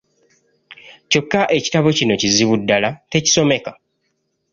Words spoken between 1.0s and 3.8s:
Kyokka ekitabo kino kizibu ddala, tekisomeka.